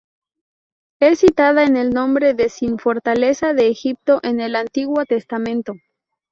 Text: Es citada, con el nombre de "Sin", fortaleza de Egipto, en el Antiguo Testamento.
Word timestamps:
Es 0.99 1.19
citada, 1.19 1.63
con 1.65 1.77
el 1.77 1.91
nombre 1.91 2.33
de 2.33 2.49
"Sin", 2.49 2.79
fortaleza 2.79 3.53
de 3.53 3.67
Egipto, 3.69 4.19
en 4.23 4.39
el 4.41 4.55
Antiguo 4.55 5.05
Testamento. 5.05 5.73